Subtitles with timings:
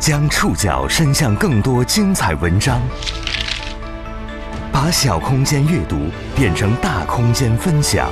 [0.00, 2.80] 将触角伸向更多精彩文章，
[4.70, 6.06] 把小空间阅读
[6.36, 8.08] 变成大空间分享。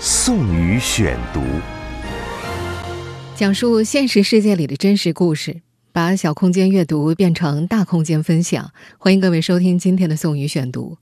[0.00, 1.42] 宋宇选读，
[3.34, 5.60] 讲述现实世界里的真实故事，
[5.92, 8.72] 把小空间阅读变成大空间分享。
[8.96, 10.96] 欢迎各位收听今天的宋宇选读。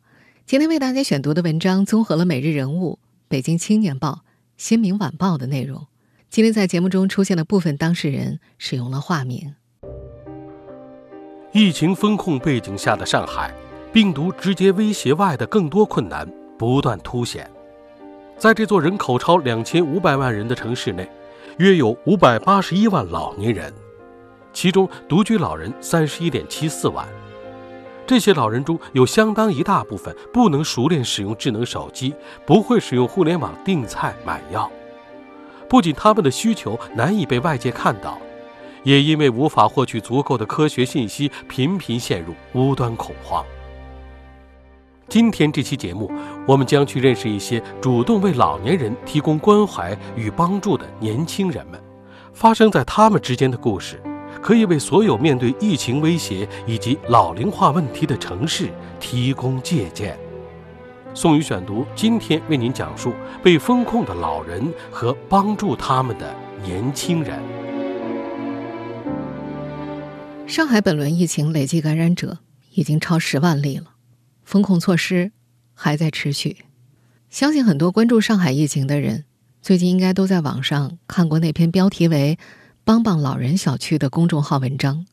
[0.45, 2.95] 今天为大家选读的文章综合了《每日人物》、
[3.29, 4.11] 《北京青年报》、
[4.57, 5.87] 《新民晚报》的内容。
[6.35, 9.55] 今天在节目中出现的部分当事人使用了化名。
[11.53, 13.55] 疫情风控背景下的上海，
[13.93, 16.29] 病毒直接威胁外的更多困难
[16.59, 17.49] 不断凸显。
[18.37, 21.09] 在这座人口超两千五百万人的城市内，
[21.59, 23.73] 约有五百八十一万老年人，
[24.53, 27.07] 其中独居老人三十一点七四万。
[28.09, 32.13] 这些老人中有相当一大部分不能熟练使用智能手机，
[32.45, 34.69] 不会使用互联网订菜买药。
[35.75, 38.17] 不仅他们的需求难以被外界看到，
[38.85, 43.45] 也因为无法获取足够的科学信息，频频陷入无端恐慌。
[45.09, 46.09] 今天这期节目，
[46.47, 51.83] 我们将去认识一些主动为老年人提供关怀与帮助的年轻人们，
[52.33, 54.01] 发生在他们之间的故事，
[54.41, 58.69] 可以为所有面对疫情威胁以及老龄化问题的城市
[59.01, 60.17] 提供借鉴。
[61.17, 67.41] 宋宇选读，今天为您讲述被封控的老人和帮助他们的年轻人。
[70.49, 72.39] 上海本轮疫情累计感染者
[72.73, 73.95] 已经超十万例了，
[74.43, 75.31] 封控措施
[75.73, 76.65] 还在持续。
[77.31, 79.25] 相信很多关注上海疫情的人，
[79.63, 82.41] 最近应该都在网上看过那篇标题为
[82.83, 85.07] “帮帮老人小区”的公众号文章。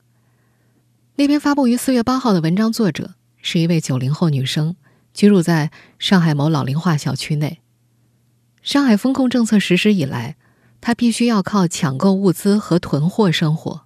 [1.18, 3.14] 那篇发布于四月八号的文章作者
[3.44, 4.76] 是一位九零后女生。
[5.14, 7.59] 居住在上海某老龄化小区内。
[8.62, 10.36] 上海封控政策实施以来，
[10.80, 13.86] 他必须要靠抢购物资和囤货生活。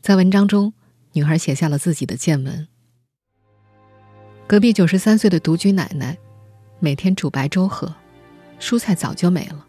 [0.00, 0.74] 在文章中，
[1.12, 2.68] 女孩写下了自己的见闻：
[4.46, 6.18] 隔壁九十三岁的独居奶奶，
[6.80, 7.94] 每天煮白粥喝，
[8.60, 9.66] 蔬菜早就没了。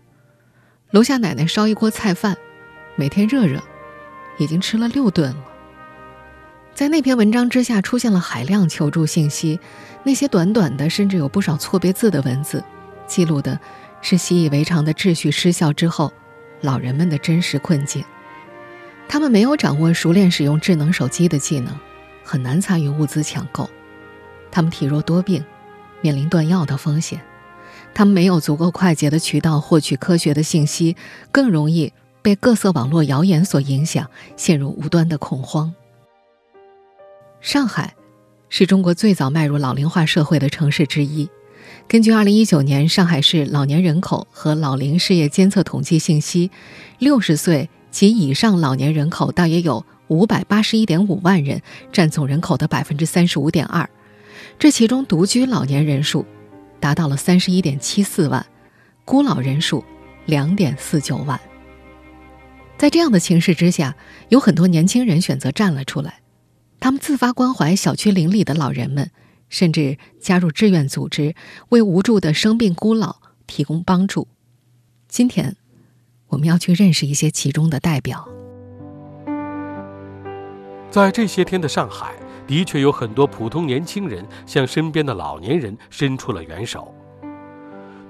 [0.91, 2.37] 楼下奶奶烧一锅菜饭，
[2.95, 3.63] 每天热热，
[4.39, 5.45] 已经吃了六顿了。
[6.73, 9.59] 在那篇文章之下，出现了海量求助信息。
[10.03, 12.63] 那些短短的，甚至有不少错别字的文字，
[13.07, 13.59] 记录的
[14.01, 16.11] 是习以为常的秩序失效之后，
[16.61, 18.03] 老人们的真实困境。
[19.07, 21.73] 他们没有掌握熟练使用智能手机的技能，
[22.23, 23.69] 很难参与物资抢购。
[24.51, 25.45] 他们体弱多病，
[26.01, 27.21] 面临断药的风险。
[27.93, 30.97] 他们没有足够快捷的渠道获取科学的信息，
[31.31, 35.71] 更容易被各色网络谣言所影响，陷入无端的恐慌。
[37.43, 37.93] 上海。
[38.47, 41.27] 是中国最早迈入老龄化社会的城市之一。
[41.87, 46.51] 根据2019年上海市老年人口和老龄事业监测统计信息
[46.99, 51.61] ，60岁及以上老年人口大约有581.5万人，
[51.91, 53.87] 占总人口的35.2%。
[54.57, 56.25] 这其中独居老年人数
[56.79, 58.45] 达到了31.74万，
[59.03, 59.83] 孤老人数
[60.27, 61.39] 2.49万。
[62.77, 63.95] 在这样的情势之下，
[64.29, 66.19] 有很多年轻人选择站了出来。
[66.83, 69.09] 他们自发关怀小区邻里的老人们，
[69.47, 71.33] 甚至加入志愿组织，
[71.69, 74.27] 为无助的生病孤老提供帮助。
[75.07, 75.55] 今天，
[76.27, 78.27] 我们要去认识一些其中的代表。
[80.91, 86.93] 在这些天的上海，的确有很多普通年轻人向身边的老年人伸出了援手。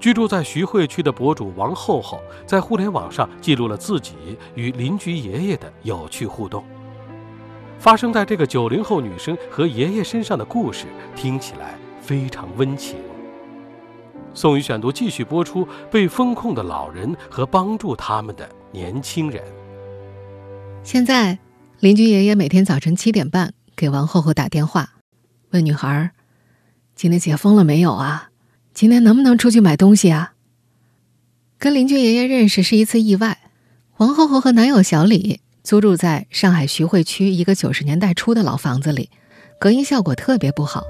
[0.00, 4.14] 居住在徐汇区的博主王厚厚，在互联网上记录了自己
[4.56, 6.64] 与邻居爷爷的有趣互动。
[7.78, 12.96] 发生在这个九零后女生和爷爷身上的故事，听起来非常温情。
[14.32, 19.42] 宋宇选读继续播出：被封控的老人和帮助他们的年轻人。
[20.82, 21.38] 现在，
[21.80, 24.94] 邻居爷爷每天早晨七点半给王厚厚打电话，
[25.50, 26.10] 问女孩
[26.96, 28.30] ：“今天解封了没有啊？
[28.72, 30.32] 今天能不能出去买东西啊？”
[31.58, 33.38] 跟邻居爷爷认识是一次意外。
[33.98, 35.40] 王厚厚和男友小李。
[35.64, 39.08] 租住在上海徐汇区一个九十年代初的老房子里，
[39.58, 40.84] 隔音效果特别不好。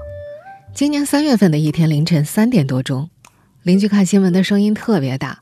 [0.73, 3.09] 今年三月份的一天凌晨三点多钟，
[3.63, 5.39] 邻居看新闻的声音特别大。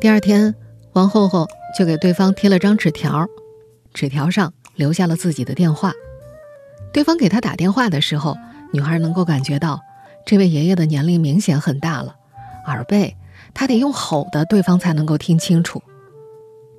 [0.00, 0.56] 第二天，
[0.94, 1.46] 王厚厚
[1.78, 3.28] 就给对方贴了张纸条，
[3.94, 5.92] 纸条上留下了自己的电话。
[6.92, 8.36] 对方给他打电话的时候，
[8.72, 9.80] 女孩能够感觉到
[10.26, 12.16] 这位爷爷的年龄明显很大了，
[12.66, 13.16] 耳背，
[13.54, 15.80] 他得用吼的，对方才能够听清楚。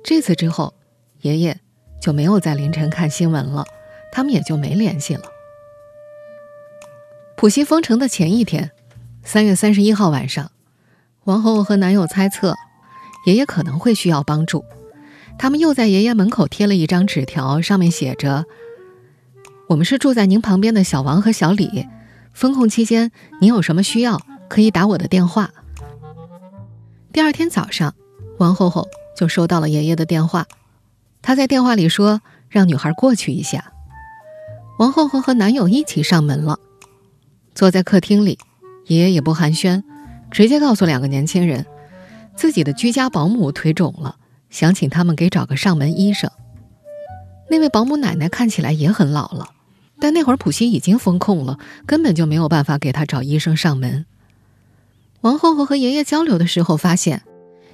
[0.04, 0.74] 这次之后。
[1.20, 1.58] 爷爷
[2.00, 3.64] 就没有在凌晨看新闻了，
[4.12, 5.22] 他们也就没联系了。
[7.36, 8.70] 浦西封城的前一天，
[9.22, 10.50] 三月三十一号晚上，
[11.24, 12.54] 王后和男友猜测，
[13.26, 14.64] 爷爷可能会需要帮助。
[15.38, 18.44] 他们又在爷爷门口贴了一张纸条，上面写着
[19.70, 21.86] ：“我们是住在您旁边的小王和小李，
[22.32, 25.50] 封控期间您有什么需要可以打我的电话。”
[27.12, 27.94] 第二天早上，
[28.38, 30.44] 王后后就收到了爷爷的电话，
[31.28, 33.70] 她在电话里说让女孩过去一下。
[34.78, 36.58] 王后后和男友一起上门了，
[37.54, 38.38] 坐在客厅里，
[38.86, 39.82] 爷爷也不寒暄，
[40.30, 41.66] 直接告诉两个年轻人，
[42.34, 44.16] 自己的居家保姆腿肿了。
[44.48, 46.30] 想请他们给找个上门医生。
[47.50, 49.50] 那位保姆奶奶看起来也很老了，
[50.00, 54.06] 但那会儿浦西已经封控了，根本就没有办法给他找医生上门。
[55.20, 57.20] 王后后和爷爷交流的时候发现，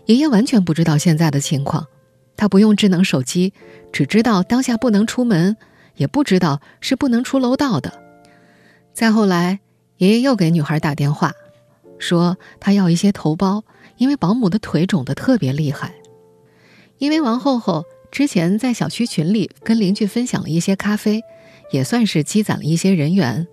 [0.07, 1.87] 爷爷完全不知道现在的情况，
[2.37, 3.53] 他不用智能手机，
[3.93, 5.57] 只知道当下不能出门，
[5.97, 8.03] 也不知道是不能出楼道的。
[8.93, 9.61] 再后来，
[9.99, 11.33] 爷爷又给女孩打电话，
[11.99, 13.63] 说他要一些头孢，
[13.97, 15.95] 因为保姆的腿肿得特别厉害。
[16.99, 21.23] 因为王后后之前在小区群里跟邻居分享了一些咖啡，
[21.73, 23.47] 也算是积攒了一些人缘。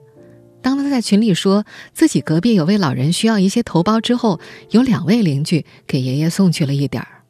[0.61, 4.39] 当他在群里说自己隔壁有位老人需要一些头孢之后，
[4.69, 7.20] 有两位邻居给爷爷送去了一点儿。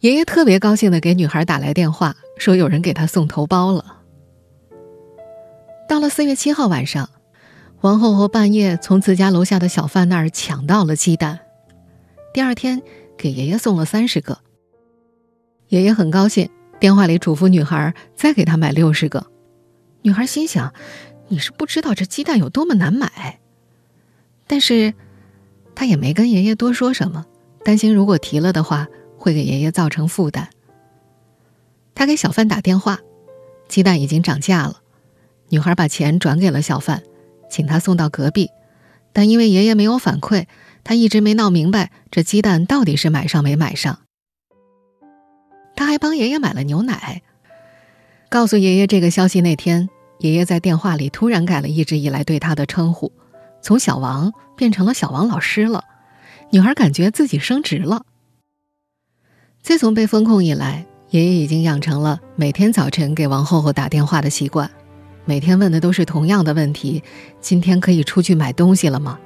[0.00, 3.98] 爷爷特别高兴的给女孩打来电话，说有人给他送头孢了。
[5.86, 7.10] 到了四月七号晚上，
[7.82, 11.40] 王后后半夜从自家楼下的小贩那儿抢到了鸡蛋，
[12.32, 12.80] 第二天
[13.18, 14.38] 给爷爷送了三十个。
[15.68, 16.48] 爷爷很高兴，
[16.80, 19.26] 电话里嘱咐女孩再给他买六十个。
[20.00, 20.72] 女孩心想
[21.28, 23.38] ：“你是不知道这鸡蛋有多么难买。”
[24.48, 24.94] 但是，
[25.74, 27.26] 她也没跟爷爷多说什么，
[27.62, 28.88] 担心如果提了的话
[29.20, 30.48] 会给爷爷造成负担。
[31.94, 33.00] 他给小贩打电话，
[33.68, 34.80] 鸡蛋已经涨价了。
[35.50, 37.02] 女孩把钱转给了小贩，
[37.50, 38.48] 请他送到隔壁。
[39.12, 40.46] 但因为爷爷没有反馈，
[40.84, 43.98] 他一直没闹明白这鸡蛋到底是买上没买上。
[45.76, 47.20] 他还帮爷爷买了牛奶。
[48.30, 49.90] 告诉爷爷这个消息那天，
[50.20, 53.12] 爷爷在电话里突然改了一直以来对他的称呼，
[53.60, 55.84] 从小王变成了小王老师了。
[56.50, 58.04] 女孩感觉自己升职了。
[59.62, 64.70] 自从被封控以来，爷爷已经养成了每天早晨给王后后打电话的习惯，
[65.24, 67.02] 每天问的都是同样的问题：
[67.40, 69.18] 今天可以出去买东西了吗？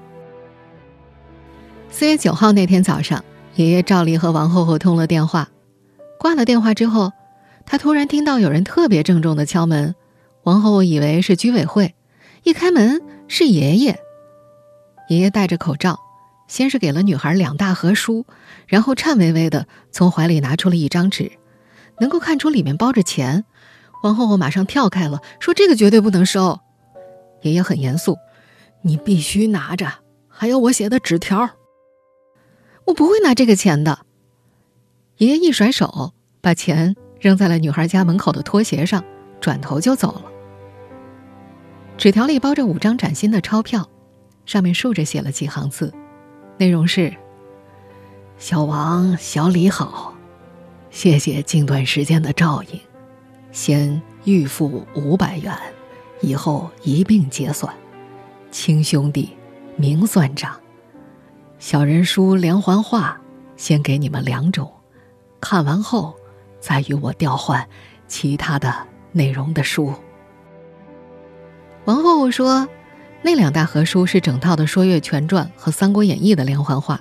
[1.88, 5.48] 四月九号那天早上，爷爷照例和王后后通了电话。
[6.18, 7.12] 挂了电话之后，
[7.64, 9.94] 他突然听到有人特别郑重的敲门。
[10.42, 11.94] 王后以为是居委会，
[12.42, 13.98] 一开门是爷爷。
[15.08, 16.00] 爷爷戴着口罩，
[16.46, 18.26] 先是给了女孩两大盒书，
[18.66, 21.32] 然后颤巍巍的从怀里拿出了一张纸，
[21.98, 23.44] 能够看出里面包着钱。
[24.02, 26.60] 王后后马上跳开了，说：“这个绝对不能收。”
[27.42, 28.18] 爷爷很严肃
[28.82, 29.90] ：“你必须拿着，
[30.28, 31.50] 还有我写的纸条。
[32.86, 34.00] 我不会拿这个钱的。”
[35.16, 36.12] 爷爷一甩手，
[36.42, 39.02] 把钱扔在了女孩家门口的拖鞋上，
[39.40, 40.24] 转头就走了。
[41.96, 43.88] 纸条里包着五张崭新的钞票，
[44.44, 45.94] 上面竖着写了几行字，
[46.56, 47.12] 内容是
[48.38, 50.14] ：“小王、小李好，
[50.90, 52.80] 谢谢近段时间的照应，
[53.50, 55.52] 先预付五百元，
[56.20, 57.74] 以后一并结算，
[58.50, 59.30] 亲兄弟
[59.76, 60.54] 明算账。
[61.58, 63.20] 小人书连环画，
[63.56, 64.70] 先给你们两种。”
[65.40, 66.14] 看完后，
[66.58, 67.68] 再与我调换
[68.06, 68.72] 其他的
[69.12, 69.92] 内容的书。
[71.84, 72.66] 王后说
[73.26, 77.00] ：“那两大盒书是整套的《说岳全传》和《三国演义》的连环画。”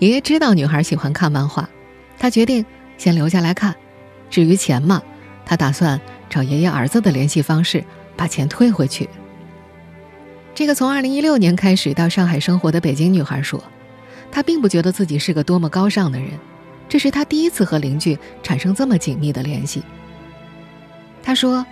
[0.00, 1.70] 爷爷知道女孩喜欢看漫画，
[2.18, 2.66] 他决定
[2.98, 3.72] 先留下来看。
[4.28, 5.00] 至于钱嘛，
[5.46, 7.84] 他打算找爷爷儿子的联系方式，
[8.16, 9.08] 把钱退回去。
[10.56, 13.62] 这个从二零一六年开始到上海生活的北京女孩说
[14.32, 16.30] ：“她并不觉得自己是个多么高尚的人。”
[16.90, 19.84] 这是她第一次和邻居产生这么紧密的联系。
[21.22, 21.64] 她说：“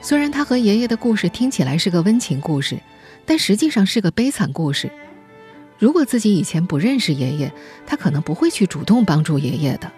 [0.00, 2.78] 虽然她和爷爷的故事听起来是个温情故事，
[3.26, 4.90] 但实际上是个悲惨故事。
[5.78, 7.52] 如果自己以前不认识爷爷，
[7.86, 9.92] 他可能不会去主动帮助爷爷的。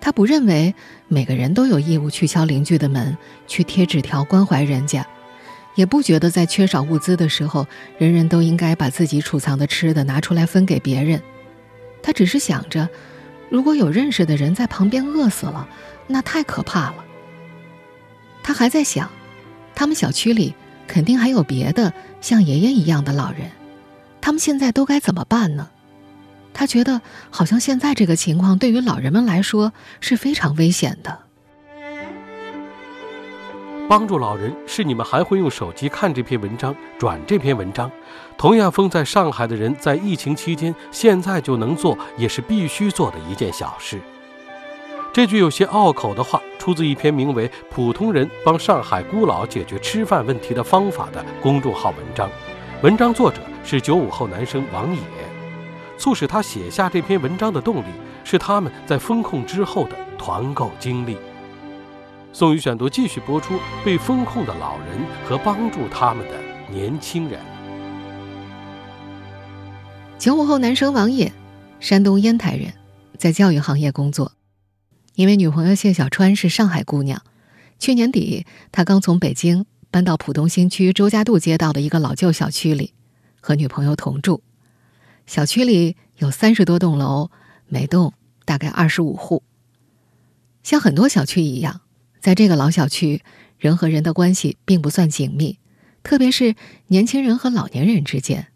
[0.00, 0.74] 他不认为
[1.08, 5.06] 每个人都有义务去敲邻居的门，去贴纸条关怀人家，
[5.74, 7.66] 也不觉得在缺少物资的时候，
[7.98, 11.20] 人人都应该把自己储藏的吃的拿出来分给别人。
[12.02, 12.88] 他只是想着。”
[13.52, 15.68] 如果有认识的人在旁边饿死了，
[16.06, 17.04] 那太可怕了。
[18.42, 19.10] 他还在想，
[19.74, 20.54] 他们小区里
[20.92, 23.50] 肯定还有别的像爷爷一样的老人，
[24.20, 25.70] 他们现在都该怎么办呢？
[26.52, 31.18] 他觉得好像现在这个情况对于老人们来说是非常危险的。
[33.88, 37.90] 帮助老人是你们还会用手机看这篇文章、转这篇文章。
[38.36, 43.98] 同样封在上海的人，在疫情期间现在就能做，也是必须做的一件小事。
[45.12, 52.30] 这句有些拗口的话，出自一篇名为《普通人帮上海孤老解决吃饭问题的方法》的公众号文章。
[52.82, 55.02] 文章作者是九五后男生王野。
[55.98, 57.86] 促使他写下这篇文章的动力，
[58.24, 61.18] 是他们在风控之后的团购经历。
[62.32, 63.54] 宋宇选读继续播出：
[63.84, 66.34] 被风控的老人和帮助他们的
[66.72, 67.38] 年轻人。
[70.18, 71.30] 九五后男生王野，
[71.78, 72.72] 山东烟台人，
[73.18, 74.32] 在教育行业工作。
[75.14, 77.22] 因为女朋友谢小川是上海姑娘，
[77.78, 82.94] 去年底他刚从北京搬到浦东新区周家渡街道的一个老旧小区里，
[83.40, 84.42] 和女朋友同住。
[85.26, 87.30] 小区里有三十多栋楼，
[87.66, 88.14] 每栋
[88.44, 89.42] 大概二十五户。
[90.62, 91.82] 像很多小区一样，
[92.20, 93.22] 在这个老小区，
[93.58, 95.58] 人和人的关系并不算紧密，
[96.02, 96.54] 特别是
[96.86, 98.48] 年轻人和老年人之间。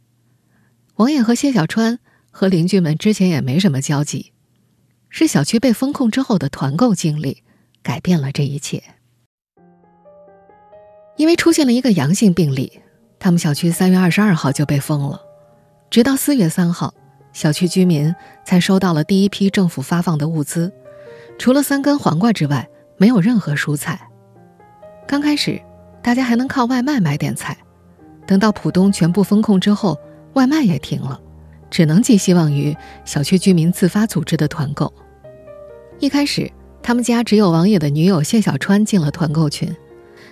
[0.94, 1.98] 王爷和谢小川
[2.30, 4.32] 和邻居们之前也没什么交集。
[5.08, 7.42] 是小区被封控之后的团购经历，
[7.82, 8.82] 改变了这一切。
[11.16, 12.80] 因为出现了一个阳性病例，
[13.18, 15.20] 他们小区三月二十二号就被封了，
[15.88, 16.92] 直到四月三号，
[17.32, 20.70] 小区居民才收到了第一批政府发放的物资，
[21.38, 23.98] 除了三根黄瓜之外，没有任何蔬菜。
[25.06, 25.58] 刚开始，
[26.02, 27.56] 大家还能靠外卖买点菜，
[28.26, 29.98] 等到浦东全部封控之后，
[30.34, 31.18] 外卖也停了，
[31.70, 34.92] 只能寄希望于小区居民自发组织的团购。
[35.98, 36.50] 一开始，
[36.82, 39.74] 他们家只有王爷的女友谢小川进了团购群，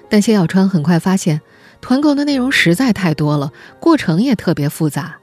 [0.08, 1.40] 但谢小川很快发现，
[1.80, 5.16] 团购的内容实在太多了，过程也特别复杂。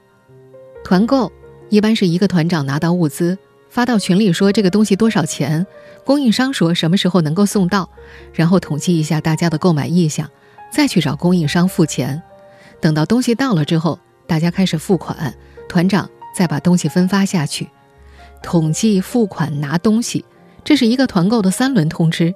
[0.84, 1.30] 团购
[1.68, 3.38] 一般是一个团长拿到物资，
[3.70, 5.66] 发到群里说这个东西多少钱，
[6.04, 7.88] 供应商说什么时候能够送到，
[8.34, 10.28] 然后统计一下大家的购买意向，
[10.70, 12.20] 再去找供应商付钱。
[12.80, 15.32] 等到东西到了之后，大家开始付款，
[15.68, 17.68] 团长再把东西分发下去，
[18.42, 20.24] 统计、付款、拿东西。
[20.64, 22.34] 这是一个团购的三轮通知，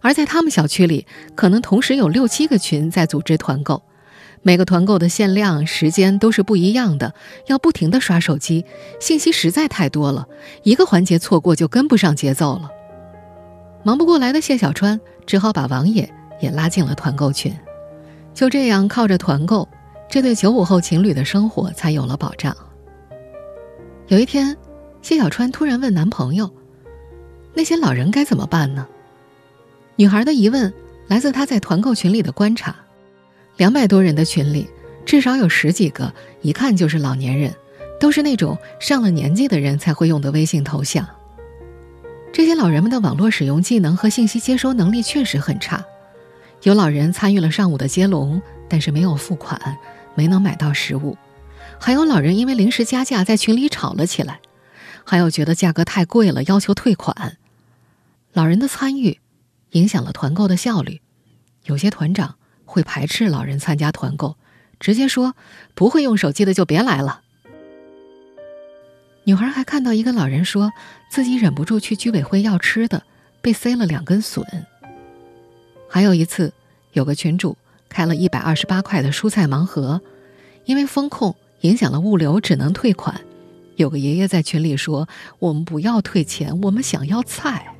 [0.00, 3.82] 而在他们小区里，可能同时有六七个群在组织团购，
[4.42, 7.14] 每个团购的限量时间都是不一样的，
[7.46, 8.64] 要不停的刷手机，
[8.98, 10.26] 信息实在太多了，
[10.64, 12.70] 一个环节错过就跟不上节奏了。
[13.84, 17.56] 忙不过来的谢小川只好把王爷也拉进了团购群，
[18.34, 19.68] 就这样靠着团购，
[20.10, 22.54] 这对九五后情侣的生活才有了保障。
[24.08, 24.56] 有一天，
[25.02, 26.50] 谢小川突然问男朋友。
[27.54, 28.88] 那些老人该怎么办呢？
[29.94, 30.72] 女孩的疑问
[31.06, 32.74] 来自她在团购群里的观察：
[33.56, 34.68] 两百多人的群里，
[35.04, 36.12] 至少有十几个
[36.42, 37.54] 一看就是老年人，
[38.00, 41.06] 都是那种上了年纪的人才会用的微信头像。
[42.32, 45.84] 这些老人们的网络使用技能和信息接收能力确实很差，
[46.64, 49.60] 有老人参与了上午的接龙，但是没有付款，
[50.20, 51.16] 没能买到食物；
[51.80, 54.40] 还有老人因为临时加价在群里吵了起来，
[55.02, 57.38] 还有觉得价格太贵了要求退款。
[58.34, 59.18] 老人的参与，
[59.70, 61.00] 影响了团购的效率。
[61.64, 62.34] 有些团长
[62.66, 64.36] 会排斥老人参加团购，
[64.78, 65.34] 直接说
[65.74, 67.22] 不会用手机的就别来了。
[69.24, 70.70] 女孩还看到一个老人说
[71.10, 73.04] 自己忍不住去居委会要吃的，
[73.40, 74.44] 被塞了两根笋。
[75.88, 76.52] 还有一次，
[76.92, 77.56] 有个群主
[77.90, 80.00] 开了一百二十八块的蔬菜盲盒，
[80.64, 83.20] 因为风控影响了物流，只能退款。
[83.76, 85.08] 有个爷爷在群里说
[85.40, 87.74] ：“我们不要退钱，我们想要菜。”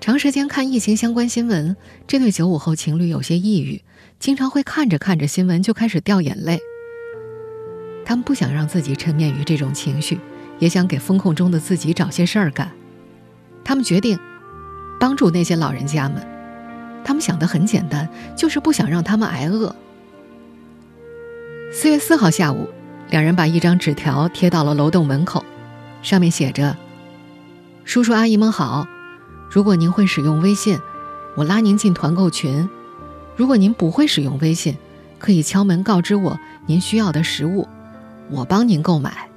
[0.00, 3.82] 长时间看疫情相关新闻，这对九五后情侣有些抑郁，
[4.18, 6.60] 经常会看着看着新闻就开始掉眼泪。
[8.04, 10.20] 他们不想让自己沉湎于这种情绪，
[10.58, 12.70] 也想给风控中的自己找些事儿干。
[13.64, 14.18] 他们决定
[15.00, 16.33] 帮助那些老人家们。
[17.04, 19.74] 他们想的很简单，就是不想让他们挨饿。
[21.72, 22.68] 四月四号下午，
[23.10, 25.44] 两人把一张纸条贴到了楼栋门口，
[26.02, 26.76] 上面写着
[27.84, 28.86] ：“叔叔阿姨们好。”
[29.50, 30.78] 如果您会使用微信，
[31.36, 32.68] 我拉您进团购群；
[33.36, 34.76] 如果您不会使用微信，
[35.18, 37.68] 可以敲门告知我您需要的食物，
[38.30, 39.28] 我帮您购买。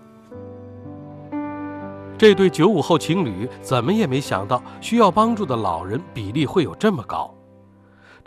[2.18, 7.32] 这对九五后情侣怎么也没想到，需要帮助的老人比例会有这么高。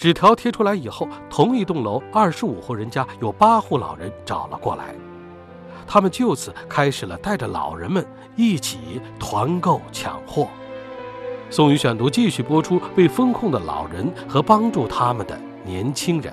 [0.01, 4.95] 纸条贴出来以后，同一栋楼二十五户人家有八户老人找了过来，
[5.87, 8.03] 他们就此开始了带着老人们
[8.35, 8.79] 一起
[9.19, 10.49] 团购抢货。
[11.51, 16.33] 宋宇选读继续播出：被封控的老人和帮助他们的年轻人。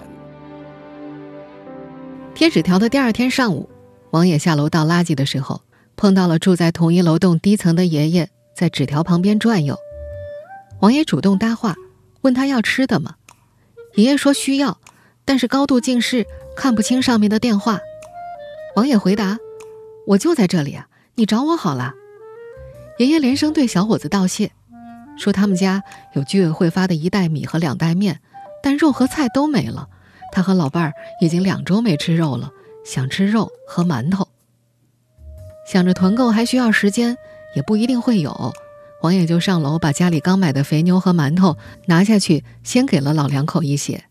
[2.34, 3.70] 贴纸条的第二天上午，
[4.12, 5.60] 王爷下楼倒垃圾的时候，
[5.98, 9.76] 碰到了住在同一楼栋低层的爷爷在纸条旁边转悠。
[10.80, 11.76] 王爷主动搭话，
[12.22, 13.16] 问他要吃的吗？
[13.98, 14.78] 爷爷说需要，
[15.26, 17.80] 但是高度近视看不清上面的电话。
[18.76, 19.40] 王爷回答
[20.06, 21.96] ：“我就在这里啊，你找我好了。”
[23.00, 24.52] 爷爷连声对小伙子道谢，
[25.18, 25.82] 说他们家
[26.14, 28.20] 有居委会发的一袋米和两袋面，
[28.62, 29.90] 但肉和菜都没了。
[30.32, 32.52] 他和老伴儿已经两周没吃肉了，
[32.86, 34.28] 想吃肉和馒头。
[35.72, 37.18] 想着团购还需要时间，
[37.56, 38.54] 也不一定会有，
[39.02, 44.06] 王爷就上楼把家里刚买的肥牛和馒头拿下去，先给了老两口一些。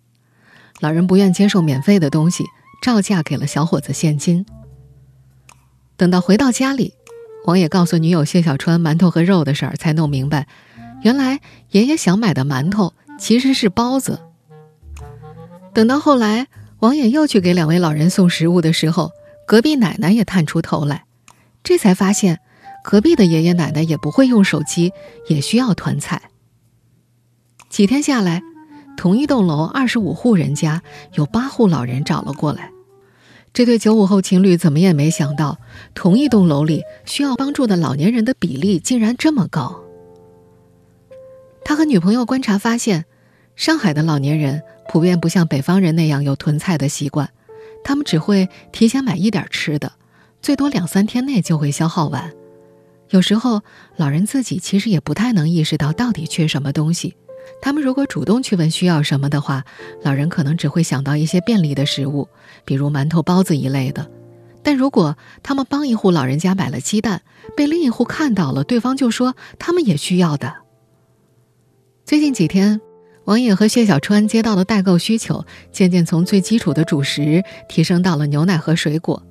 [0.81, 2.45] 老人不愿接受免费的东西，
[2.83, 4.47] 照价给了小伙子现金。
[5.97, 6.95] 等到回到家里，
[7.47, 10.47] 王爷告诉女友谢小川馒头和肉的事儿，才弄明白，
[11.03, 11.41] 原来
[11.71, 14.21] 爷爷想买的馒头其实是包子。
[15.73, 16.47] 等到后来，
[16.79, 19.11] 王爷又去给两位老人送食物的时候，
[19.47, 21.05] 隔壁奶奶也探出头来。
[21.65, 22.41] 这才发现，
[22.89, 24.93] 隔壁的爷爷奶奶也不会用手机，
[25.27, 26.31] 也需要团菜。
[27.69, 28.45] 几天下来，
[28.97, 32.71] 同一栋楼二十五户人家有八户老人找了过来。
[33.53, 35.59] 这对九五后情侣怎么也没想到，
[35.95, 39.83] 同一栋楼里需要帮助的老年人的比例竟然这么高。
[41.65, 43.05] 他和女朋友观察发现，
[43.57, 47.29] 上海的老年人普遍不像北方人那样有囤菜的习惯，
[47.83, 49.95] 他们只会提前买一点吃的。
[50.41, 52.33] 最多两三天内就会消耗完，
[53.11, 53.63] 有时候
[53.97, 57.17] 老人自己其实也不太能意识到到底缺什么东西。
[57.63, 59.65] 他们如果主动去问需要什么的话，
[60.03, 62.29] 老人可能只会想到一些便利的食物，
[62.65, 64.11] 比如馒头、包子一类的。
[64.63, 67.23] 但如果他们帮一户老人家买了鸡蛋，
[67.57, 70.55] 被另一户看到了，对方就说他们也需要的。
[72.05, 72.81] 最近几天，
[73.27, 79.23] 王野和谢小川接到的代购需求，渐渐从最基础的主食提升到了牛奶和水果。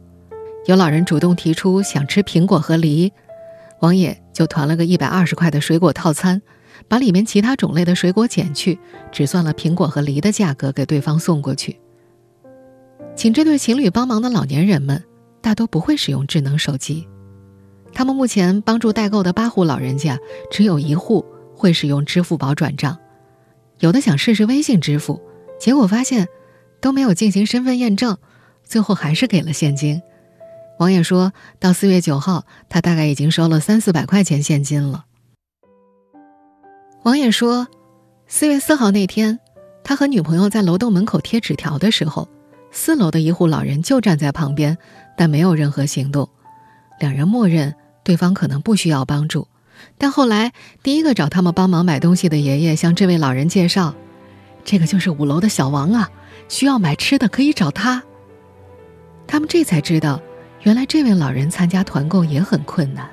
[0.67, 3.11] 有老人主动提出想吃苹果和梨，
[3.85, 6.41] 王爷就团了个一百二十块的水果套餐，
[6.87, 8.79] 把里面其他种类的水果减去，
[9.11, 11.79] 只算了苹果和梨的价格给对方送过去。
[13.15, 15.03] 请这对情侣帮忙的老年人们
[15.39, 17.07] 大多不会使用智能手机，
[17.93, 20.17] 他们目前帮助代购的八户老人家
[20.49, 21.23] 只有一户
[21.53, 22.97] 会使用支付宝转账，
[23.77, 25.21] 有的想试试微信支付，
[25.59, 26.27] 结果发现
[26.81, 28.17] 都没有进行身份验证，
[28.63, 30.01] 最后还是给了现金。
[30.77, 35.05] 王爷说到四月九号，他大概已经收了三四百块钱现金了。
[37.03, 37.67] 王爷说，
[38.27, 39.39] 四月四号那天，
[39.83, 42.27] 他和女朋友在楼栋门口贴纸条的时候，
[42.71, 44.77] 四楼的一户老人就站在旁边，
[45.15, 46.27] 但没有任何行动。
[46.99, 49.47] 两人默认对方可能不需要帮助，
[49.97, 50.51] 但后来
[50.83, 53.95] 第一个找他们帮忙买东西的爷爷向这位老人介绍
[54.65, 56.09] ：“这个就是五楼的小王啊，
[56.49, 58.03] 需要买吃的可以找他。”
[59.25, 60.19] 他们这才知道。
[60.65, 63.07] 原来这位老人参加团购也很困难。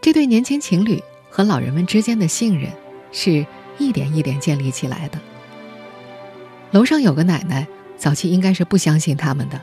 [0.00, 2.70] 这对年轻情侣和老人们之间的信任
[3.10, 3.44] 是
[3.76, 5.18] 一点一点建立起来的。
[6.70, 9.60] 楼上有个奶奶，早期应该是不相信他们的。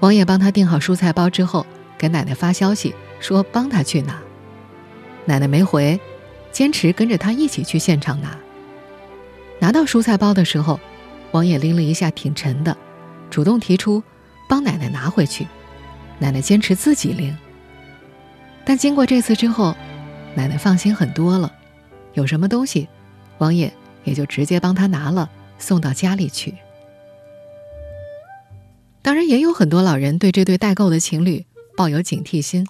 [0.00, 1.64] 王爷帮他订好蔬菜包之后，
[1.96, 4.20] 给奶奶发消息说帮他去拿。
[5.24, 6.00] 奶奶没回，
[6.50, 8.36] 坚持跟着他一起去现场拿。
[9.60, 10.80] 拿到蔬菜包的时候，
[11.30, 12.76] 王爷拎了一下挺沉的，
[13.30, 14.02] 主动提出。
[14.52, 15.46] 帮奶奶拿回去，
[16.18, 17.34] 奶奶坚持自己拎。
[18.66, 19.74] 但经过这次之后，
[20.34, 21.50] 奶奶放心很多了。
[22.12, 22.86] 有什么东西，
[23.38, 23.72] 王爷
[24.04, 26.54] 也就直接帮他拿了，送到家里去。
[29.00, 32.66] 当然，也有很多老人对这对代购的情侣抱有警惕心。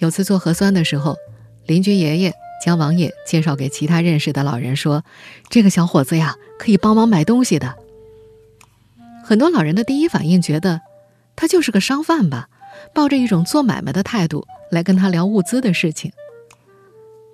[0.00, 1.16] 有次做核酸的时候，
[1.64, 5.02] 邻居爷爷将王爷介绍给其他认识的老人，说
[5.48, 7.74] ：“这个小伙子呀，可以帮忙买东西的。”
[9.24, 10.82] 很多老人的第一反应觉得。
[11.40, 12.50] 他就是个商贩吧，
[12.94, 16.12] 抱着一种做买卖的态度来跟他聊物资的事情。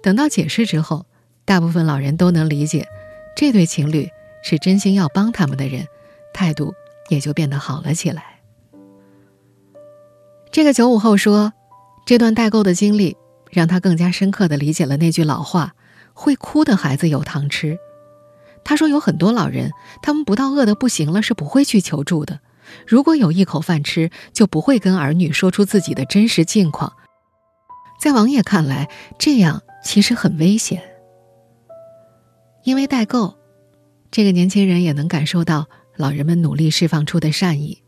[0.01, 1.07] 等到解释之后，
[1.45, 2.87] 大部分老人都能理解，
[3.35, 4.09] 这对情侣
[4.45, 5.89] 是真心要帮他们的人，
[6.33, 6.73] 态度
[7.09, 8.39] 也就变得好了起来。
[10.53, 11.53] 这个九五后说，
[12.05, 13.17] 这段代购的经历
[13.51, 15.75] 让他更加深刻的理解了那句老话
[16.15, 17.77] ：“会哭的孩子有糖吃。”
[18.63, 22.39] 他说，有很多老人，他们不到饿得不行了，是不会去求助的。
[22.87, 26.93] 如果有一口饭吃，就不会跟儿女说出自己的真实境况。
[28.01, 30.83] 在王爷看来，这样其实很危险。
[32.65, 33.37] 因为代购，
[34.11, 37.83] 这个年轻人也能感受到老人们努力释放出的善意。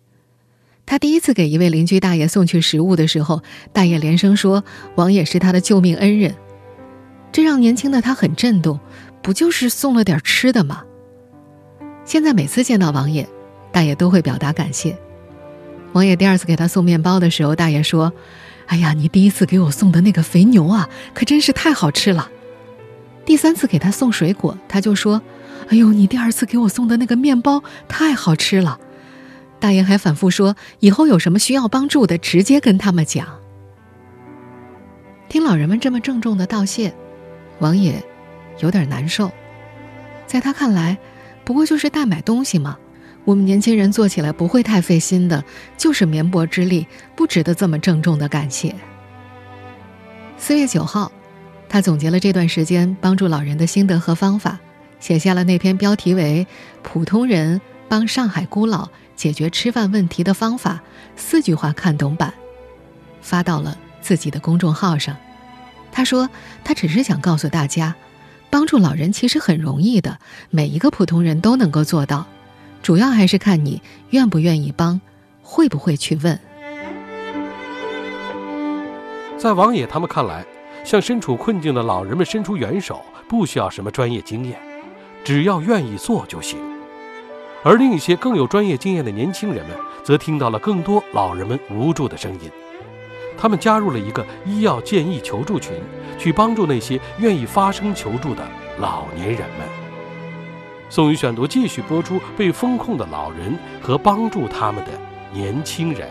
[0.86, 4.64] 他第一次给一位邻居大爷送去食物的时候，大爷连声说
[4.96, 6.34] ：“王爷是他的救命恩人。”
[7.30, 8.80] 这让年轻的他很震动。
[9.20, 10.84] 不就是送了点吃的吗？
[12.04, 13.28] 现在每次见到王爷。
[13.72, 14.96] 大爷都会表达感谢。
[15.92, 18.12] 王爷第二次给他送面包的时候，大爷说
[18.66, 22.30] ：“哎呀，你第一次给我送的那个肥牛啊，可真是太好吃了。”
[23.24, 25.22] 第三次给他送水果，他就说
[25.68, 28.78] ：“哎呦，你第二次给我送的那个面包太好吃了。”
[29.60, 33.26] 大爷还反复说：“以后有什么需要帮助的，直接跟他们讲。”
[35.28, 36.94] 听老人们这么郑重的道谢，
[37.58, 38.02] 王爷
[38.60, 39.30] 有点难受。
[40.26, 40.96] 在他看来，
[41.44, 42.78] 不过就是代买东西嘛，
[43.28, 45.44] 我们年轻人做起来不会太费心的，
[45.76, 48.74] 就是绵薄之力，不值得这么郑重的感谢。
[50.38, 51.12] 四月九号，
[51.68, 54.58] 他总结了这段时间帮助老人的心得和方法，
[54.98, 56.46] 写下了那篇标题为
[56.82, 60.76] 《普通人帮上海孤老解决吃饭问题的方法》
[61.14, 62.32] 四句话看懂版，
[63.20, 63.76] 发到了。
[64.00, 65.14] 自己的公众号上，
[65.92, 66.30] 他说
[66.64, 67.94] ：“他只是想告诉大家，
[68.48, 72.26] 帮助老人其实很容易的，每一个普通人都能够做到，
[72.82, 75.00] 主要还是看你愿不愿意帮，
[75.42, 76.38] 会不会去问。”
[79.36, 80.44] 在王野他们看来，
[80.84, 84.58] 向身处困境的老人们伸出援手，不需要什么专业经验，
[85.22, 86.58] 只要愿意做就行。
[87.62, 92.50] 而另一些更有专业经验的年轻人们，则听到了更多老人们无助的声音。
[93.36, 95.74] 他们加入了一个医药建议求助群，
[96.18, 98.42] 去帮助那些愿意发声求助的
[98.78, 99.87] 老年人们。
[100.90, 104.90] 宋宇选读继续播出被封控的老人和帮助他们的
[105.34, 106.08] 年轻人。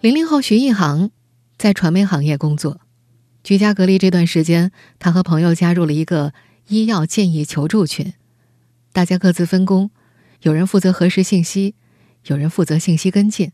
[0.00, 1.10] 零零后徐一航
[1.58, 2.80] 在传媒行业工作，
[3.44, 6.32] 居家隔离这段时间，他和朋友加入了一个
[6.68, 8.14] 医药建议求助群，
[8.90, 9.90] 大家各自分工，
[10.40, 11.74] 有人负责核实信息，
[12.26, 13.52] 有人负责信息跟进。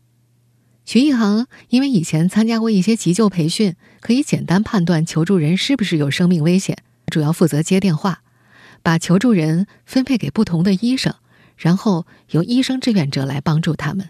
[0.85, 6.77] 徐一航因为以前参加过一些急救培训，可以简单判断求助人是不是有生命危险，
[7.11, 8.23] 主要负责接电话，
[8.83, 11.13] 把求助人分配给不同的医生，
[11.57, 14.09] 然后由医生志愿者来帮助他们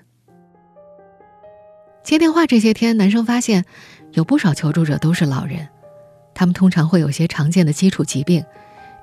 [2.04, 2.46] 接电话。
[2.46, 3.66] 这些天，男生发现
[4.14, 5.68] 有不少求助者都是老人，
[6.34, 8.44] 他们通常会有些常见的基础疾病，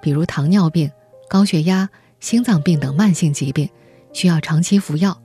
[0.00, 0.90] 比如糖尿病、
[1.29, 1.88] 高血压、
[2.20, 3.68] 心脏病等慢性疾病，
[4.12, 5.20] 需要长期服药，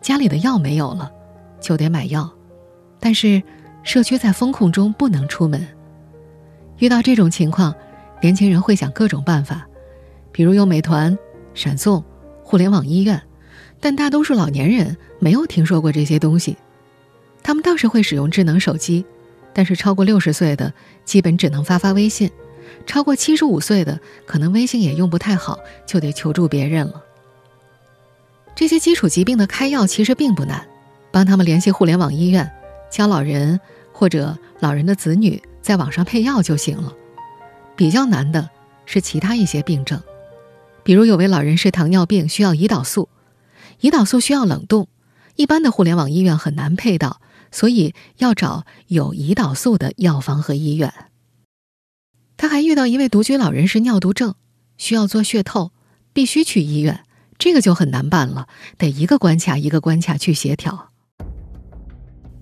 [0.00, 1.12] 家里的药没有了。
[1.60, 2.32] 就得买药，
[2.98, 3.42] 但是
[3.82, 5.68] 社区在风控中不能出门。
[6.78, 7.74] 遇到这种情况，
[8.20, 9.66] 年轻人会想各种办法，
[10.30, 11.16] 比如用美团、
[11.54, 12.04] 闪送、
[12.42, 13.20] 互联网医院，
[13.80, 16.56] 但大多数老年人没有听说过这些东西。
[17.42, 19.04] 他们倒是会使用智能手机，
[19.54, 20.72] 但是超过六十岁的
[21.04, 22.30] 基本只能发发微信，
[22.86, 27.02] 超过七十五岁的可能微信也用不太好，就得求助别人了。
[28.54, 30.66] 这些基础疾病的开药其实并不难。
[31.12, 32.48] 帮他们联系互联网医院，
[32.88, 33.58] 教老人
[33.92, 36.92] 或者老人的子女在网上配药就行了。
[37.80, 38.50] 比较难的
[38.84, 40.02] 是其他一些病症，
[40.82, 43.08] 比如有位老人是糖尿病，需要胰岛素，
[43.80, 44.86] 胰岛素需要冷冻，
[45.34, 50.92] 一般的互联网医院很难配到，所以要找有胰岛素的药房和医院。
[52.36, 54.34] 他还遇到一位独居老人是尿毒症，
[54.76, 55.72] 需要做血透，
[56.12, 57.04] 必须去医院，
[57.38, 60.90] 这个就很难办了，得一个关卡一个关卡去协调。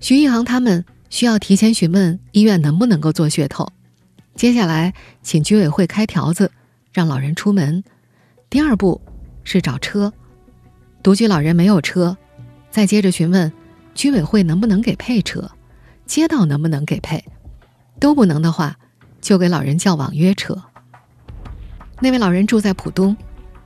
[0.01, 3.71] 徐一航他们需要提前询问医院能不能够做血透，
[4.39, 6.53] 接下来请居委会开条子
[6.93, 7.83] 让老人出门。
[8.49, 9.01] 第二步
[9.43, 10.13] 是找车，
[11.03, 12.17] 独居老人没有车，
[12.71, 13.53] 再接着询问
[13.97, 15.51] 居委会能不能给配车，
[16.07, 17.25] 街道能不能给配，
[17.99, 18.79] 都不能的话，
[19.21, 20.63] 就给老人叫网约车。
[21.99, 23.17] 那位老人住在浦东，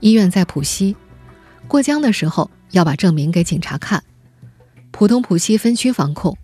[0.01, 0.97] 医院在浦西，
[1.69, 4.03] 过江的时候要把证明给警察看。
[4.91, 6.35] 浦东浦西分区防控，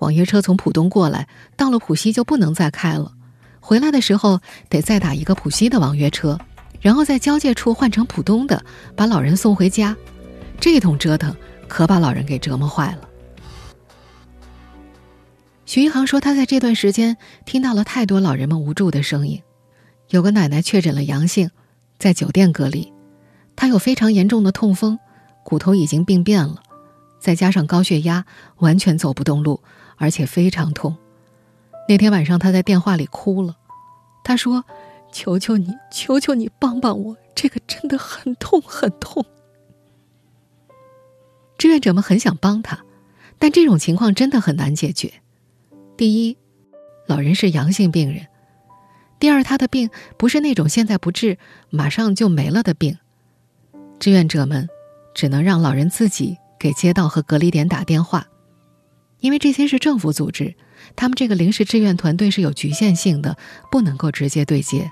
[0.00, 3.14] 网约车从浦东过来，到了浦西就不能再开了。
[3.60, 6.38] 回来的时候得再打一个浦西的网约车，
[6.80, 8.64] 然后在交界处换成浦东的，
[8.96, 9.96] 把老人送回家。
[10.58, 11.34] 这一通折腾
[11.68, 13.08] 可把老人给折磨坏了。
[15.66, 19.40] 徐一航说，他在这段时间听到了太多老人们无助的声音。
[20.08, 21.48] 有个奶奶确诊了阳性，
[21.96, 22.92] 在酒店隔离，
[23.54, 24.98] 她有非常严重的痛风，
[25.44, 26.56] 骨头已经病变了。
[27.20, 28.24] 再加上高血压，
[28.56, 29.62] 完全走不动路，
[29.96, 30.96] 而且非常痛。
[31.88, 33.56] 那天晚上，他在电话里哭了。
[34.22, 34.64] 他说
[35.12, 39.24] ：“求求你，求求你帮帮我，这个真的很痛很痛。”
[41.58, 42.84] 志愿者们很想帮他，
[43.38, 45.12] 但这种情况真的很难解决。
[45.96, 46.36] 第一，
[47.06, 48.24] 老人是阳性病人；
[49.18, 51.38] 第二，他的病不是那种现在不治
[51.70, 52.98] 马上就没了的病。
[53.98, 54.68] 志愿者们
[55.14, 56.38] 只能让老人自己。
[56.60, 58.28] 给街道和隔离点打电话，
[59.20, 60.54] 因为这些是政府组织，
[60.96, 63.36] 他们这个临时志愿团队是有局限性的，
[63.70, 64.90] 不能够直接对接。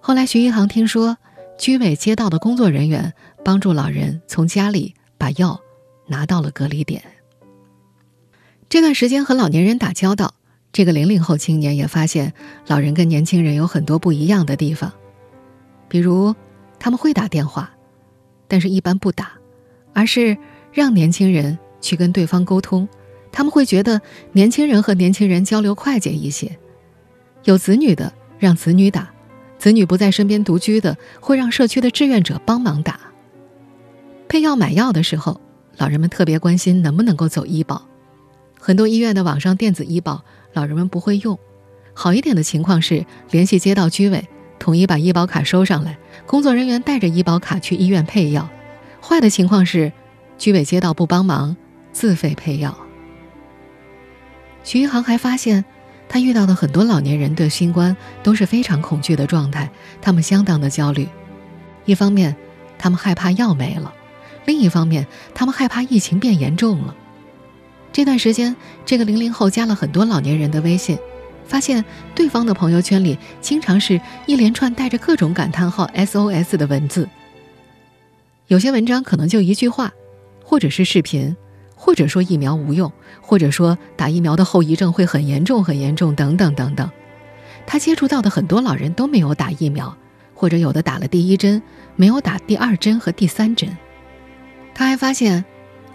[0.00, 1.16] 后来徐一航听说，
[1.58, 3.12] 居委街道的工作人员
[3.44, 5.60] 帮助老人从家里把药
[6.06, 7.02] 拿到了隔离点。
[8.68, 10.34] 这段时间和老年人打交道，
[10.72, 12.32] 这个零零后青年也发现，
[12.66, 14.92] 老人跟年轻人有很多不一样的地方，
[15.88, 16.34] 比如
[16.78, 17.70] 他们会打电话，
[18.46, 19.32] 但是一般不打。
[19.94, 20.36] 而是
[20.70, 22.88] 让年轻人去跟对方沟通，
[23.30, 24.00] 他们会觉得
[24.32, 26.58] 年轻人和年轻人交流快捷一些。
[27.44, 29.10] 有子女的让子女打，
[29.58, 33.00] 子女不在身边独居的会让社区的志愿者帮忙打。
[34.28, 35.40] 配药买药的时候，
[35.76, 37.86] 老人们特别关心能不能够走医保。
[38.60, 41.38] 很多医院的网上电子医保，老人们不会用。
[41.94, 48.48] 好一点的情况是联系街道居委，统一把医保卡收上来，工作人员带着医保卡去医院配药。
[49.00, 49.92] 坏的情况是，
[50.36, 51.56] 居委街道不帮忙，
[51.92, 52.76] 自费配药。
[54.68, 55.64] 徐一航还发现。
[56.10, 59.70] 他遇到的很多老年人对新冠都是非常恐惧的状态，
[60.02, 61.08] 他们相当的焦虑。
[61.86, 62.36] 一方面，
[62.78, 63.90] 他们害怕药没了；
[64.44, 66.94] 另一方面，他们害怕疫情变严重了。
[67.92, 68.54] 这段时间，
[68.84, 70.98] 这个零零后加了很多老年人的微信，
[71.46, 71.82] 发现
[72.14, 77.08] 对方的朋友圈里经常是一连串带着各种感叹号 SOS 的文字。
[78.48, 79.90] 有些文章可能就一句话，
[80.44, 81.34] 或者是视频。
[81.88, 86.90] 或者说疫苗无用，或者说打疫苗的后遗症会很严重、很严重，等等等等。
[87.66, 89.96] 他接触到的很多老人都没有打疫苗，
[90.34, 91.62] 或者有的打了第一针，
[91.96, 93.74] 没有打第二针和第三针。
[94.74, 95.42] 他还发现，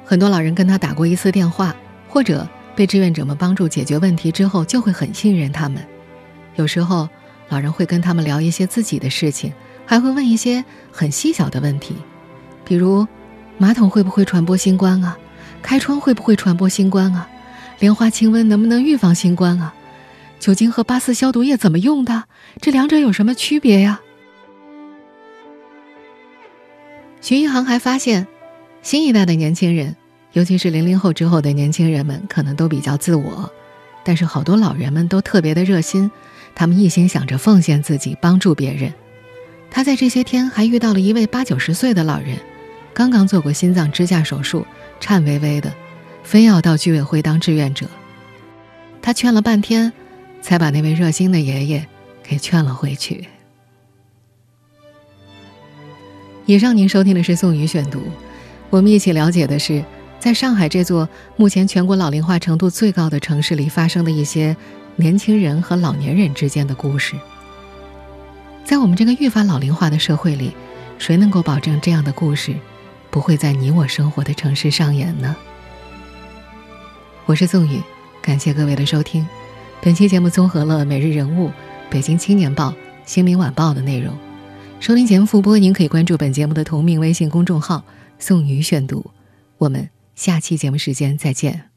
[0.03, 1.75] 很多老人跟他打过一次电话，
[2.09, 5.79] 或者被志愿者们帮助解决问题之后，就会很信任他们。
[6.55, 7.07] 有时候，
[7.49, 9.53] 老人会跟他们聊一些自己的事情，
[9.85, 11.93] 还会问一些很细小的问题，
[12.65, 13.07] 比如
[13.59, 15.15] 马桶会不会传播新冠啊？
[15.63, 17.27] 开窗会不会传播新冠啊？
[17.79, 19.73] 莲花清瘟能不能预防新冠啊？
[20.39, 22.25] 酒精和八四消毒液怎么用的？
[22.61, 24.01] 这两者有什么区别呀？
[27.21, 28.27] 徐一航还发现，
[28.81, 29.95] 新一代的年轻人，
[30.33, 33.49] 尤其是零零后之后的年轻人们，可能都比较自我，
[34.03, 36.11] 但是好多老人们都特别的热心，
[36.53, 38.93] 他们一心想着奉献自己，帮助别人。
[39.71, 42.37] 他在这些天还遇到了一位八九十岁的老人，
[42.93, 44.65] 刚刚做过心脏支架手术。
[44.99, 45.73] 颤巍巍的，
[46.23, 47.87] 非要到居委会当志愿者。
[49.01, 49.91] 他劝了半天，
[50.41, 51.85] 才把那位热心的爷爷
[52.23, 53.27] 给劝了回去。
[56.45, 58.01] 以上您收听的是宋宇选读，
[58.69, 59.83] 我们一起了解的是
[60.19, 64.55] 在上海这座目前全国老龄化程度最高的城市里发生的一些
[64.95, 67.17] 年轻人和老年人之间的故事。
[68.63, 70.55] 在我们这个愈发老龄化的社会里，
[70.97, 72.55] 谁能够保证这样的故事？
[73.13, 75.35] 不会在你我生活的城市上演呢。
[77.27, 77.79] 我是宋宇，
[78.23, 79.23] 感谢各位的收听。
[79.83, 81.49] 本期节目综合了《每日人物》
[81.91, 82.69] 《北京青年报》
[83.05, 84.17] 《新民晚报》的内容。
[84.79, 87.83] 收听节目复播，您可以关注本节目的同名微信公众号
[88.17, 89.05] “宋宇选读”。
[89.59, 91.72] 我们下期节目时间再见。